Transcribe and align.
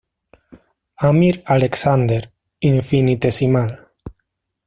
Amir 1.09 1.43
Alexander, 1.45 2.33
Infinitesimal. 2.61 3.87